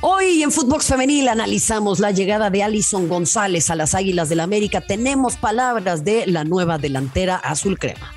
[0.00, 4.80] Hoy en Footbox Femenil analizamos la llegada de Alison González a las Águilas del América.
[4.80, 8.14] Tenemos palabras de la nueva delantera azul crema.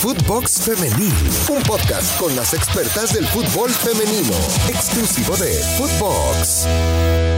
[0.00, 1.12] Footbox Femenil,
[1.48, 4.34] un podcast con las expertas del fútbol femenino,
[4.68, 7.37] exclusivo de Footbox.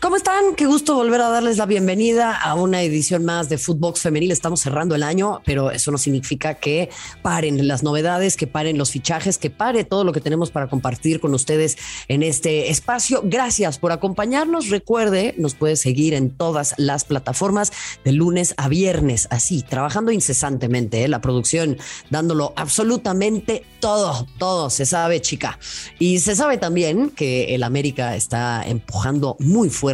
[0.00, 0.54] ¿Cómo están?
[0.56, 4.30] Qué gusto volver a darles la bienvenida a una edición más de Footbox Femenil.
[4.30, 6.88] Estamos cerrando el año, pero eso no significa que
[7.20, 11.20] paren las novedades, que paren los fichajes, que pare todo lo que tenemos para compartir
[11.20, 11.76] con ustedes
[12.08, 13.20] en este espacio.
[13.24, 14.70] Gracias por acompañarnos.
[14.70, 17.70] Recuerde, nos puede seguir en todas las plataformas
[18.02, 21.08] de lunes a viernes, así, trabajando incesantemente, ¿eh?
[21.08, 21.76] la producción
[22.08, 25.58] dándolo absolutamente todo, todo se sabe, chica.
[25.98, 29.89] Y se sabe también que el América está empujando muy fuerte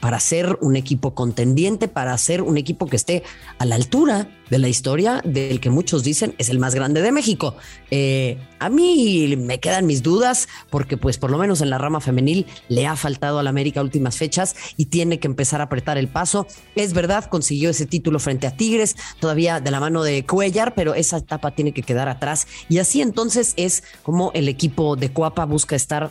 [0.00, 3.22] para ser un equipo contendiente, para ser un equipo que esté
[3.58, 7.10] a la altura de la historia del que muchos dicen es el más grande de
[7.10, 7.56] México.
[7.90, 12.02] Eh, a mí me quedan mis dudas porque pues por lo menos en la rama
[12.02, 16.08] femenil le ha faltado al América últimas fechas y tiene que empezar a apretar el
[16.08, 16.46] paso.
[16.74, 20.94] Es verdad, consiguió ese título frente a Tigres, todavía de la mano de Cuellar, pero
[20.94, 25.46] esa etapa tiene que quedar atrás y así entonces es como el equipo de Cuapa
[25.46, 26.10] busca estar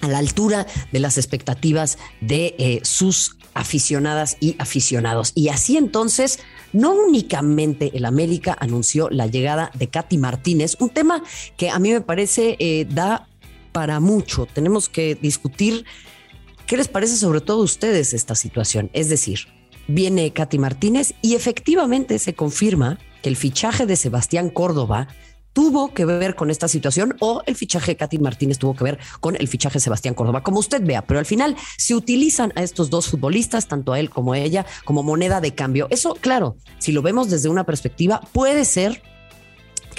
[0.00, 5.32] a la altura de las expectativas de eh, sus aficionadas y aficionados.
[5.34, 6.38] Y así entonces,
[6.72, 11.22] no únicamente el América anunció la llegada de Katy Martínez, un tema
[11.56, 13.28] que a mí me parece eh, da
[13.72, 14.46] para mucho.
[14.46, 15.84] Tenemos que discutir
[16.66, 18.90] qué les parece sobre todo a ustedes esta situación.
[18.92, 19.40] Es decir,
[19.88, 25.08] viene Katy Martínez y efectivamente se confirma que el fichaje de Sebastián Córdoba
[25.52, 28.98] tuvo que ver con esta situación o el fichaje de Katy Martínez tuvo que ver
[29.20, 32.62] con el fichaje de Sebastián Córdoba, como usted vea, pero al final se utilizan a
[32.62, 35.86] estos dos futbolistas, tanto a él como a ella, como moneda de cambio.
[35.90, 39.02] Eso, claro, si lo vemos desde una perspectiva, puede ser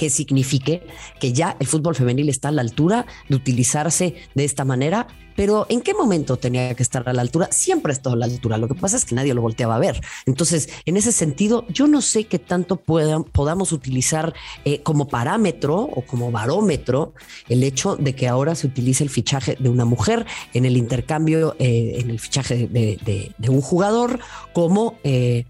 [0.02, 0.82] que signifique
[1.20, 5.68] que ya el fútbol femenil está a la altura de utilizarse de esta manera, pero
[5.70, 7.50] ¿en qué momento tenía que estar a la altura?
[7.52, 9.78] Siempre ha estado a la altura, lo que pasa es que nadie lo volteaba a
[9.78, 10.02] ver.
[10.26, 14.34] Entonces, en ese sentido, yo no sé qué tanto podamos utilizar
[14.66, 17.14] eh, como parámetro o como barómetro
[17.48, 20.26] el hecho de que ahora se utilice el fichaje de una mujer
[20.56, 24.20] en el intercambio, eh, en el fichaje de, un jugador
[24.52, 24.98] como...
[25.04, 25.46] Eh,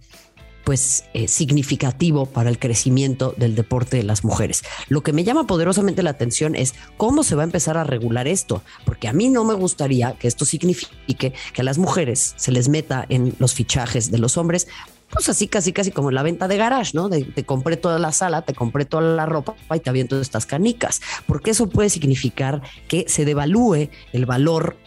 [0.64, 4.64] pues eh, significativo para el crecimiento del deporte de las mujeres.
[4.88, 8.28] Lo que me llama poderosamente la atención es cómo se va a empezar a regular
[8.28, 12.52] esto, porque a mí no me gustaría que esto signifique que a las mujeres se
[12.52, 14.68] les meta en los fichajes de los hombres
[15.12, 17.10] pues así casi casi como en la venta de garage, ¿no?
[17.10, 21.02] te compré toda la sala, te compré toda la ropa y te aviento estas canicas,
[21.28, 24.78] porque eso puede significar que se devalúe el valor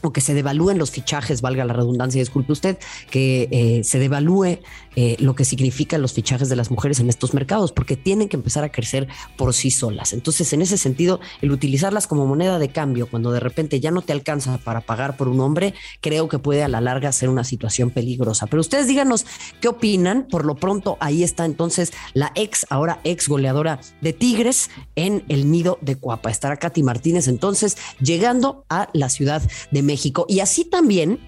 [0.00, 2.78] o que se devalúen los fichajes, valga la redundancia, disculpe usted,
[3.10, 4.60] que eh, se devalúe
[4.96, 8.36] eh, lo que significan los fichajes de las mujeres en estos mercados, porque tienen que
[8.36, 10.12] empezar a crecer por sí solas.
[10.12, 14.02] Entonces, en ese sentido, el utilizarlas como moneda de cambio, cuando de repente ya no
[14.02, 17.44] te alcanza para pagar por un hombre, creo que puede a la larga ser una
[17.44, 18.46] situación peligrosa.
[18.46, 19.26] Pero ustedes díganos
[19.60, 20.26] qué opinan.
[20.30, 25.50] Por lo pronto, ahí está entonces la ex, ahora ex goleadora de Tigres en el
[25.50, 26.30] nido de Cuapa.
[26.30, 29.42] Estará Katy Martínez entonces llegando a la Ciudad
[29.74, 30.24] de México.
[30.28, 31.18] Y así también,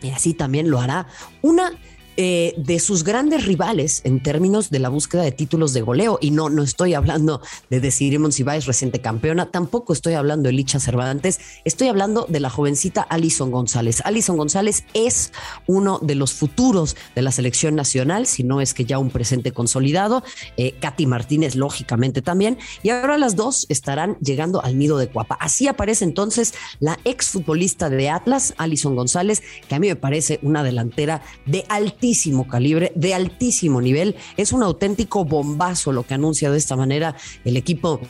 [0.00, 1.08] y así también lo hará
[1.42, 1.72] una
[2.20, 6.18] eh, de sus grandes rivales en términos de la búsqueda de títulos de goleo.
[6.20, 7.40] Y no, no estoy hablando
[7.70, 12.50] de Decidir Monsiváis, reciente campeona, tampoco estoy hablando de Licha Cervantes, estoy hablando de la
[12.50, 14.02] jovencita Alison González.
[14.04, 15.32] Alison González es
[15.68, 19.52] uno de los futuros de la selección nacional, si no es que ya un presente
[19.52, 20.24] consolidado.
[20.56, 22.58] Eh, Katy Martínez, lógicamente también.
[22.82, 25.36] Y ahora las dos estarán llegando al nido de Cuapa.
[25.38, 30.64] Así aparece entonces la exfutbolista de Atlas, Alison González, que a mí me parece una
[30.64, 32.07] delantera de altísimo
[32.48, 34.16] calibre, de altísimo nivel.
[34.36, 37.14] Es un auténtico bombazo lo que anuncia de esta manera
[37.44, 38.00] el equipo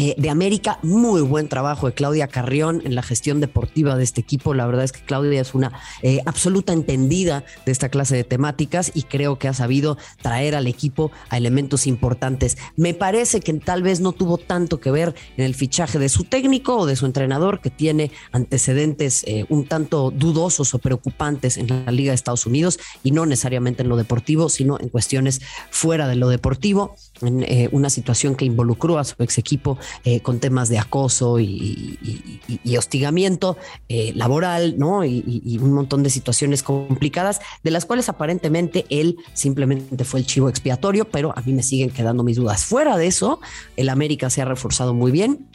[0.00, 0.78] eh, de América.
[0.84, 4.54] Muy buen trabajo de Claudia Carrión en la gestión deportiva de este equipo.
[4.54, 5.72] La verdad es que Claudia es una
[6.02, 10.68] eh, absoluta entendida de esta clase de temáticas y creo que ha sabido traer al
[10.68, 12.58] equipo a elementos importantes.
[12.76, 16.22] Me parece que tal vez no tuvo tanto que ver en el fichaje de su
[16.22, 21.66] técnico o de su entrenador, que tiene antecedentes eh, un tanto dudosos o preocupantes en
[21.66, 25.40] la Liga de Estados Unidos y no necesariamente en lo deportivo, sino en cuestiones
[25.72, 30.40] fuera de lo deportivo, en una situación que involucró a su ex equipo eh, con
[30.40, 31.98] temas de acoso y,
[32.78, 33.56] hostigamiento
[33.88, 35.04] eh, laboral, ¿no?
[35.04, 40.48] Y, un montón de situaciones complicadas, de las cuales aparentemente él simplemente fue el chivo
[40.48, 42.64] expiatorio, pero a mí me siguen quedando mis dudas.
[42.64, 43.40] Fuera de eso,
[43.76, 45.48] el América se ha reforzado muy bien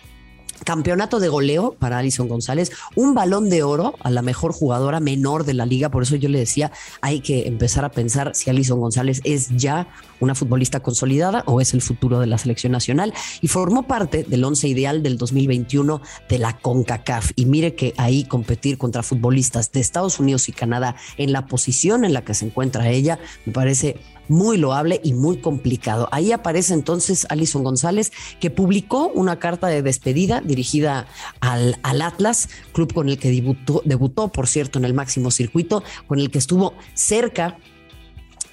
[0.63, 5.45] campeonato de goleo para Alison González, un balón de oro a la mejor jugadora menor
[5.45, 5.89] de la liga.
[5.89, 6.71] Por eso yo le decía,
[7.01, 9.87] hay que empezar a pensar si Alison González es ya
[10.19, 13.13] una futbolista consolidada o es el futuro de la selección nacional.
[13.41, 17.31] Y formó parte del once ideal del 2021 de la CONCACAF.
[17.35, 22.05] Y mire que ahí competir contra futbolistas de Estados Unidos y Canadá en la posición
[22.05, 23.97] en la que se encuentra ella, me parece
[24.27, 26.07] muy loable y muy complicado.
[26.11, 31.07] Ahí aparece entonces Alison González, que publicó una carta de despedida dirigida
[31.39, 35.83] al, al Atlas, club con el que debutó, debutó, por cierto, en el máximo circuito,
[36.07, 37.57] con el que estuvo cerca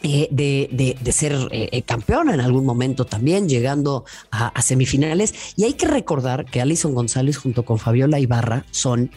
[0.03, 5.35] eh, de, de, ser eh, eh, campeona en algún momento también, llegando a, a, semifinales.
[5.57, 9.11] Y hay que recordar que Alison González junto con Fabiola Ibarra son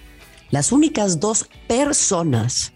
[0.51, 2.72] las únicas dos personas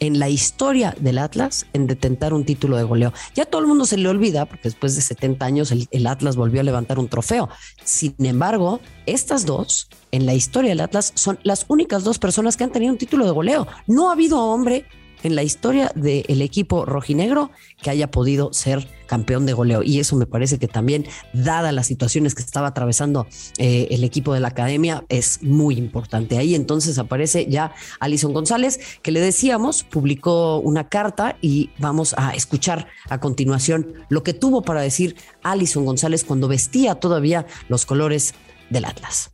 [0.00, 3.12] en la historia del Atlas en detentar un título de goleo.
[3.34, 6.36] Ya todo el mundo se le olvida porque después de 70 años el, el, Atlas
[6.36, 7.48] volvió a levantar un trofeo.
[7.84, 12.64] Sin embargo, estas dos en la historia del Atlas son las únicas dos personas que
[12.64, 13.66] han tenido un título de goleo.
[13.86, 14.86] No ha habido hombre
[15.26, 17.50] en la historia del equipo rojinegro
[17.82, 19.82] que haya podido ser campeón de goleo.
[19.82, 23.26] Y eso me parece que también, dada las situaciones que estaba atravesando
[23.58, 26.38] eh, el equipo de la academia, es muy importante.
[26.38, 32.30] Ahí entonces aparece ya Alison González, que le decíamos, publicó una carta y vamos a
[32.30, 38.34] escuchar a continuación lo que tuvo para decir Alison González cuando vestía todavía los colores
[38.70, 39.30] del Atlas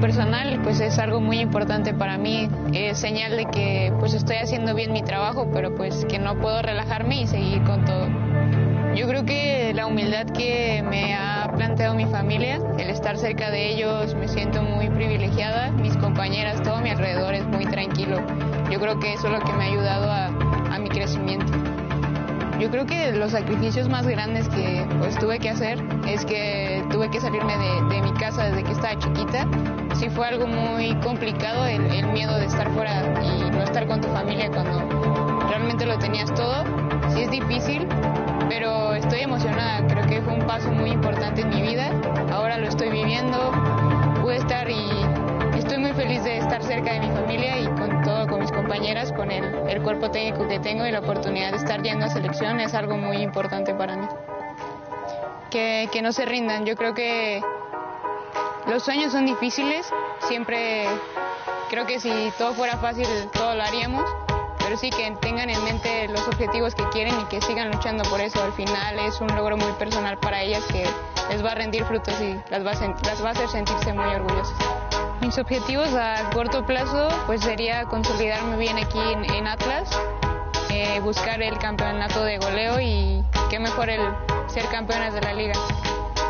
[0.00, 4.74] personal pues es algo muy importante para mí, es señal de que pues estoy haciendo
[4.74, 8.08] bien mi trabajo, pero pues que no puedo relajarme y seguir con todo.
[8.94, 13.68] Yo creo que la humildad que me ha planteado mi familia, el estar cerca de
[13.68, 18.16] ellos, me siento muy privilegiada, mis compañeras, todo mi alrededor es muy tranquilo.
[18.70, 20.26] Yo creo que eso es lo que me ha ayudado a,
[20.74, 21.69] a mi crecimiento.
[22.60, 27.10] Yo creo que los sacrificios más grandes que pues tuve que hacer es que tuve
[27.10, 29.48] que salirme de, mi casa desde que estaba chiquita.
[29.94, 34.02] Sí fue algo muy complicado el, el, miedo de estar fuera y no estar con
[34.02, 34.78] tu familia cuando
[35.48, 36.64] realmente lo tenías todo.
[37.14, 37.88] Sí es difícil,
[38.50, 39.86] pero estoy emocionada.
[39.86, 41.90] Creo que fue un paso muy importante en mi vida.
[42.30, 43.52] Ahora lo estoy viviendo.
[44.20, 44.84] Pude estar y
[45.56, 47.19] estoy muy feliz de estar cerca de mi familia
[48.80, 52.08] compañeras, con el, el cuerpo técnico que tengo y la oportunidad de estar yendo a
[52.08, 54.06] selección es algo muy importante para mí.
[55.50, 57.42] Que, no se rindan, yo creo que
[58.66, 59.86] los sueños son difíciles,
[60.20, 60.86] siempre
[61.68, 64.04] creo que si todo fuera fácil todo lo haríamos,
[64.58, 68.22] pero sí que tengan en mente los objetivos que quieren y que sigan luchando por
[68.22, 68.42] eso.
[68.42, 70.86] Al final es un logro muy personal para ellas que
[71.28, 72.70] les va a rendir frutos y las va
[73.28, 74.79] a hacer sentirse muy orgullosas.
[75.20, 79.90] Mis objetivos a corto plazo pues sería consolidarme bien aquí en, Atlas,
[80.70, 84.00] eh, buscar el campeonato de goleo y qué mejor el
[84.48, 85.54] ser campeonas de la liga.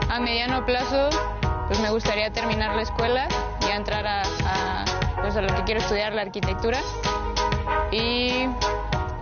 [0.08, 1.08] A mediano plazo
[1.68, 3.28] pues me gustaría terminar la escuela
[3.60, 4.84] y entrar a, a,
[5.20, 6.80] pues a lo que quiero estudiar, la arquitectura
[7.92, 8.46] y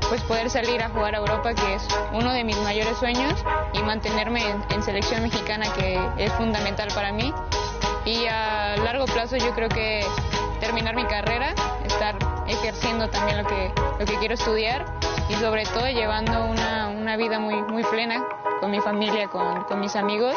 [0.08, 3.34] pues poder salir a jugar a Europa que es uno de mis mayores sueños
[3.74, 7.34] y mantenerme en, en selección mexicana que es fundamental para mí
[8.08, 10.00] y a largo plazo yo creo que
[10.60, 11.52] terminar mi carrera,
[11.84, 12.16] estar
[12.46, 14.87] ejerciendo también lo que, lo que quiero estudiar
[15.28, 18.25] y sobre todo llevando una, una vida muy, muy plena
[18.60, 20.34] con mi familia, con, con, mis amigos,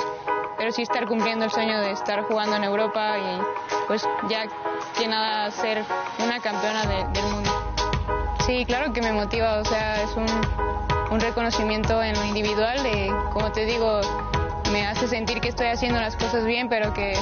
[0.57, 4.43] pero sí estar cumpliendo el sueño de estar jugando en Europa y pues ya
[4.97, 5.83] que nada ser
[6.19, 7.49] una campeona de, del mundo.
[8.45, 10.27] Sí, claro que me motiva, o sea, es un,
[11.09, 14.01] un reconocimiento en lo individual de, como te digo,
[14.73, 17.13] me hace sentir que estoy haciendo las cosas bien, pero que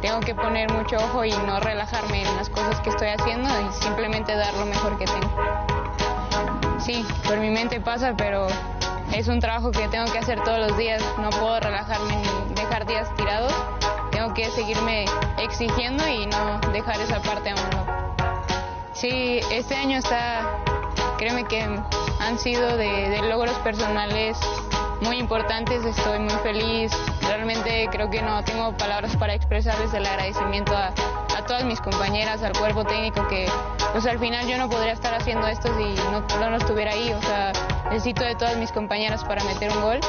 [0.00, 3.82] tengo que poner mucho ojo y no relajarme en las cosas que estoy haciendo y
[3.82, 5.30] simplemente dar lo mejor que tengo.
[6.78, 8.46] Sí, por mi mente pasa, pero
[9.12, 11.02] es un trabajo que tengo que hacer todos los días.
[11.18, 13.52] No puedo relajarme ni dejar días tirados.
[14.10, 15.04] Tengo que seguirme
[15.38, 18.14] exigiendo y no dejar esa parte a un lado.
[18.92, 20.40] Sí, este año está,
[21.18, 24.38] créeme que han sido de, de logros personales
[25.00, 26.92] muy importantes, estoy muy feliz,
[27.36, 32.42] realmente creo que no tengo palabras para expresarles el agradecimiento a, a, todas mis compañeras,
[32.42, 33.46] al cuerpo técnico que
[33.92, 37.22] pues al final yo no podría estar haciendo esto si no, no estuviera ahí, o
[37.22, 37.52] sea,
[37.84, 40.00] necesito de todas mis compañeras para meter un gol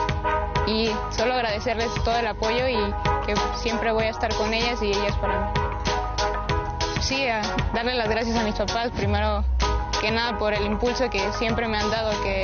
[0.66, 2.78] y solo agradecerles todo el apoyo y
[3.25, 5.51] que siempre voy a estar con ellas y ellas para mí.
[7.01, 7.42] Sí, a
[7.74, 9.44] darle las gracias a mis papás, primero
[10.01, 12.44] que nada por el impulso que siempre me han dado, que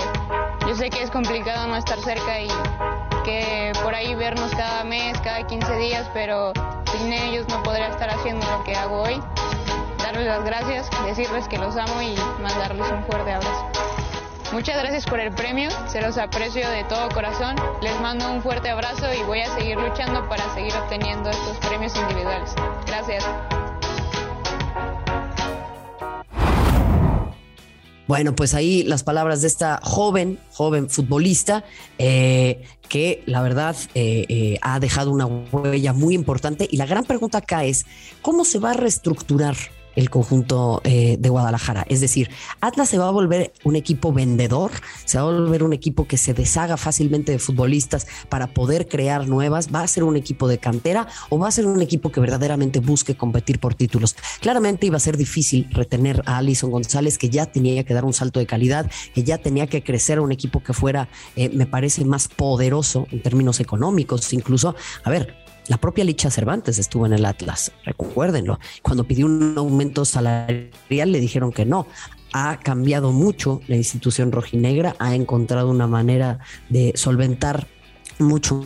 [0.68, 2.48] yo sé que es complicado no estar cerca y
[3.28, 6.54] que por ahí vernos cada mes, cada 15 días, pero
[6.94, 9.22] sin ellos no podría estar haciendo lo que hago hoy.
[9.98, 13.70] Darles las gracias, decirles que los amo y mandarles un fuerte abrazo.
[14.54, 17.58] Muchas gracias por el premio, se los aprecio de todo corazón.
[17.82, 21.94] Les mando un fuerte abrazo y voy a seguir luchando para seguir obteniendo estos premios
[21.98, 22.56] individuales.
[22.86, 23.26] Gracias.
[28.08, 31.66] Bueno, pues ahí las palabras de esta joven, joven futbolista,
[31.98, 36.68] eh, que la verdad eh, eh, ha dejado una huella muy importante.
[36.72, 37.86] Y la gran pregunta acá es,
[38.22, 39.58] ¿cómo se va a reestructurar
[39.98, 41.86] el conjunto eh, de Guadalajara.
[41.90, 42.30] Es decir,
[42.62, 44.72] Atlas se va a volver un equipo vendedor,
[45.04, 49.28] se va a volver un equipo que se deshaga fácilmente de futbolistas para poder crear
[49.28, 52.22] nuevas, va a ser un equipo de cantera o va a ser un equipo que
[52.22, 54.16] verdaderamente busque competir por títulos.
[54.40, 58.14] Claramente iba a ser difícil retener a Alison González, que ya tenía que dar un
[58.14, 61.66] salto de calidad, que ya tenía que crecer a un equipo que fuera, eh, me
[61.66, 64.32] parece, más poderoso en términos económicos.
[64.32, 68.60] Incluso, a ver, la propia Licha Cervantes estuvo en el Atlas, recuérdenlo.
[68.82, 71.88] Cuando pidió un aumento salarial le dijeron que no.
[72.34, 77.68] Ha cambiado mucho la institución rojinegra, ha encontrado una manera de solventar
[78.20, 78.66] mucho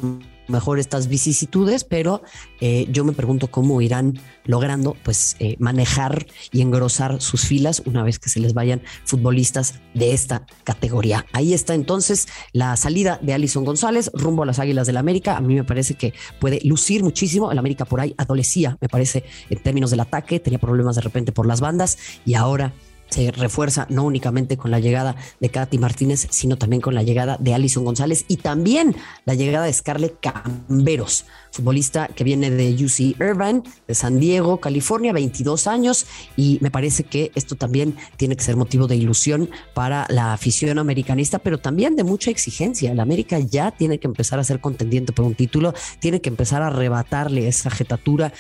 [0.52, 2.22] mejor estas vicisitudes, pero
[2.60, 8.04] eh, yo me pregunto cómo irán logrando pues eh, manejar y engrosar sus filas una
[8.04, 11.26] vez que se les vayan futbolistas de esta categoría.
[11.34, 15.38] Ahí está entonces la salida de Alison González rumbo a las Águilas del la América.
[15.38, 17.52] A mí me parece que puede lucir muchísimo.
[17.52, 21.32] El América por ahí adolecía, me parece, en términos del ataque, tenía problemas de repente
[21.32, 22.74] por las bandas y ahora
[23.12, 27.38] se refuerza no únicamente con la llegada de Katy Martínez, sino también con la llegada
[27.40, 33.20] de Alison González y también la llegada de Scarlett Camberos, futbolista que viene de UC
[33.20, 36.06] Irvine, de San Diego, California, 22 años,
[36.38, 40.80] y me parece que esto también tiene que ser motivo de ilusión para la afición
[40.80, 42.96] americanista, pero también de mucha exigencia.
[42.96, 46.62] La América ya tiene que empezar a ser contendiente por un título, tiene que empezar
[46.62, 48.32] a arrebatarle esa jetatura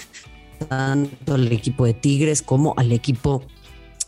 [0.69, 3.43] tanto al equipo de Tigres como al equipo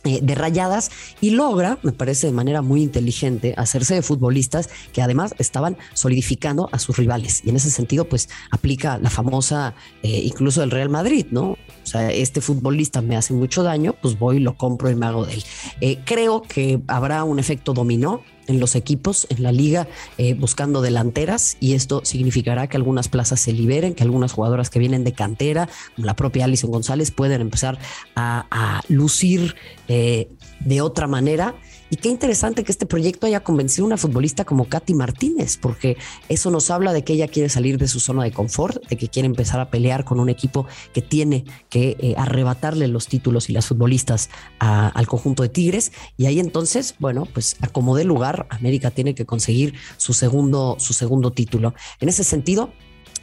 [0.04, 0.92] de rayadas
[1.22, 6.70] y logra, me parece de manera muy inteligente, hacerse de futbolistas que además estaban solidificando
[6.72, 7.42] a sus rivales.
[7.46, 11.52] Y en ese sentido, pues aplica la famosa, eh, incluso del Real Madrid, ¿no?
[11.52, 15.26] O sea, este futbolista me hace mucho daño, pues voy, lo compro y me hago
[15.26, 15.44] de él.
[15.82, 20.82] Eh, creo que habrá un efecto dominó en los equipos, en la liga, eh, buscando
[20.82, 25.14] delanteras y esto significará que algunas plazas se liberen, que algunas jugadoras que vienen de
[25.14, 27.78] cantera, como la propia Alison González, pueden empezar
[28.16, 29.56] a, lucir
[29.88, 31.56] eh, de otra manera
[31.94, 35.96] y qué interesante que este proyecto haya convencido a una futbolista como Katy Martínez, porque
[36.28, 39.10] eso nos habla de que ella quiere salir de su zona de confort, de que
[39.10, 43.54] quiere empezar a pelear con un equipo que tiene que eh, arrebatarle los títulos y
[43.54, 45.92] las futbolistas al conjunto de Tigres.
[46.18, 51.30] Y ahí entonces, bueno, pues acomode lugar, América tiene que conseguir su segundo, su segundo
[51.30, 51.76] título.
[52.00, 52.72] En ese sentido,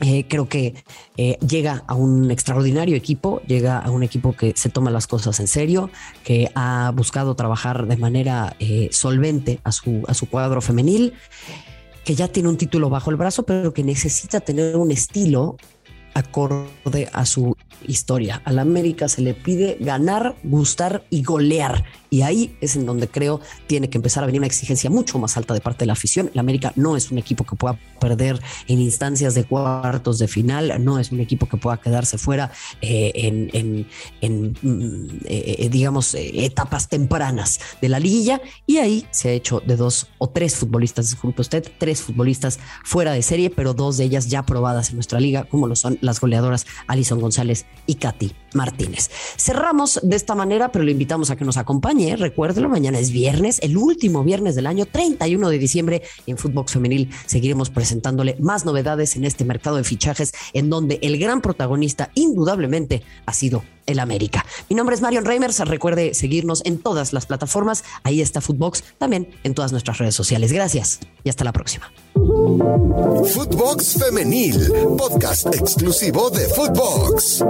[0.00, 0.74] eh, creo que
[1.18, 5.38] eh, llega a un extraordinario equipo, llega a un equipo que se toma las cosas
[5.40, 5.90] en serio,
[6.24, 11.12] que ha buscado trabajar de manera eh, solvente a su, a su cuadro femenil,
[12.04, 15.56] que ya tiene un título bajo el brazo, pero que necesita tener un estilo
[16.14, 18.42] acorde a su historia.
[18.44, 21.84] A la América se le pide ganar, gustar y golear.
[22.10, 25.36] Y ahí es en donde creo tiene que empezar a venir una exigencia mucho más
[25.36, 26.30] alta de parte de la afición.
[26.34, 30.82] La América no es un equipo que pueda perder en instancias de cuartos de final,
[30.82, 33.86] no es un equipo que pueda quedarse fuera eh, en,
[34.20, 38.40] mm, eh, eh, digamos, etapas tempranas de la liguilla.
[38.66, 43.12] Y ahí se ha hecho de dos o tres futbolistas, disculpe usted, tres futbolistas fuera
[43.12, 46.20] de serie, pero dos de ellas ya probadas en nuestra liga, como lo son las
[46.20, 49.10] goleadoras Alison González y Katy Martínez.
[49.36, 52.16] Cerramos de esta manera, pero le invitamos a que nos acompañe.
[52.16, 56.02] Recuérdelo, mañana es viernes, el último viernes del año, 31 de diciembre.
[56.26, 61.18] En Footbox Femenil seguiremos presentándole más novedades en este mercado de fichajes, en donde el
[61.18, 64.44] gran protagonista, indudablemente, ha sido el América.
[64.68, 65.58] Mi nombre es Marion Reimers.
[65.60, 67.84] Recuerde seguirnos en todas las plataformas.
[68.02, 70.52] Ahí está Footbox, también en todas nuestras redes sociales.
[70.52, 71.90] Gracias y hasta la próxima.
[72.14, 77.44] Footbox Femenil, podcast exclusivo de Footbox.